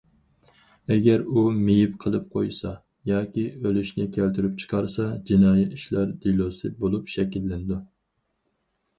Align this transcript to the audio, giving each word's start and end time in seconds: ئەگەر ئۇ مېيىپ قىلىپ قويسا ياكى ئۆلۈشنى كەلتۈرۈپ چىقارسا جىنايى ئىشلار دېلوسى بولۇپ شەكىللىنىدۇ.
ئەگەر 0.93 1.23
ئۇ 1.31 1.41
مېيىپ 1.65 1.97
قىلىپ 2.05 2.23
قويسا 2.37 2.71
ياكى 3.09 3.43
ئۆلۈشنى 3.49 4.05
كەلتۈرۈپ 4.15 4.55
چىقارسا 4.63 5.05
جىنايى 5.31 5.67
ئىشلار 5.75 6.15
دېلوسى 6.23 6.73
بولۇپ 6.81 7.13
شەكىللىنىدۇ. 7.17 7.79